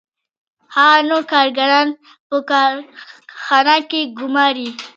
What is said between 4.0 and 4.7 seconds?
ګوماري